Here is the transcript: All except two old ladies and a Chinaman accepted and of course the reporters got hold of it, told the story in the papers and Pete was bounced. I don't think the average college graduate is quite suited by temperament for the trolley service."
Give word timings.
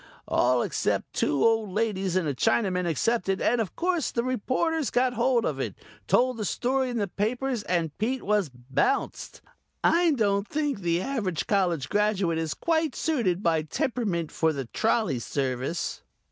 All 0.27 0.63
except 0.63 1.13
two 1.13 1.43
old 1.45 1.69
ladies 1.69 2.15
and 2.15 2.27
a 2.27 2.33
Chinaman 2.33 2.87
accepted 2.89 3.39
and 3.39 3.61
of 3.61 3.75
course 3.75 4.09
the 4.09 4.23
reporters 4.23 4.89
got 4.89 5.13
hold 5.13 5.45
of 5.45 5.59
it, 5.59 5.75
told 6.07 6.37
the 6.37 6.43
story 6.43 6.89
in 6.89 6.97
the 6.97 7.07
papers 7.07 7.61
and 7.61 7.95
Pete 7.99 8.23
was 8.23 8.49
bounced. 8.49 9.41
I 9.83 10.13
don't 10.13 10.47
think 10.47 10.79
the 10.79 11.03
average 11.03 11.45
college 11.45 11.87
graduate 11.87 12.39
is 12.39 12.55
quite 12.55 12.95
suited 12.95 13.43
by 13.43 13.61
temperament 13.61 14.31
for 14.31 14.51
the 14.51 14.65
trolley 14.65 15.19
service." 15.19 16.01